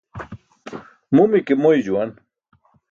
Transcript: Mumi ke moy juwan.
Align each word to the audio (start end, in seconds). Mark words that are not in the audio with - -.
Mumi 1.15 1.39
ke 1.47 1.53
moy 1.61 1.77
juwan. 1.85 2.11